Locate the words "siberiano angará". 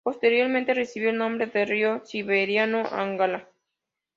2.07-3.51